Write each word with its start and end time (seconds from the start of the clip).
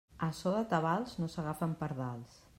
A 0.27 0.29
so 0.37 0.53
de 0.55 0.63
tabals 0.71 1.13
no 1.21 1.31
s'agafen 1.35 1.77
pardals. 1.85 2.43